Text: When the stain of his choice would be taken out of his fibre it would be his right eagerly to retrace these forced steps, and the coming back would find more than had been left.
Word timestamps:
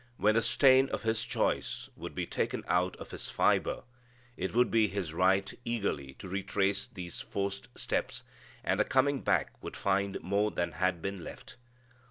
When 0.17 0.33
the 0.33 0.41
stain 0.41 0.89
of 0.89 1.03
his 1.03 1.23
choice 1.23 1.91
would 1.95 2.15
be 2.15 2.25
taken 2.25 2.63
out 2.67 2.95
of 2.95 3.11
his 3.11 3.29
fibre 3.29 3.83
it 4.35 4.55
would 4.55 4.71
be 4.71 4.87
his 4.87 5.13
right 5.13 5.53
eagerly 5.63 6.13
to 6.15 6.27
retrace 6.27 6.87
these 6.87 7.19
forced 7.21 7.69
steps, 7.77 8.23
and 8.63 8.79
the 8.79 8.83
coming 8.83 9.21
back 9.21 9.61
would 9.63 9.75
find 9.77 10.19
more 10.23 10.49
than 10.49 10.71
had 10.71 11.03
been 11.03 11.23
left. 11.23 11.55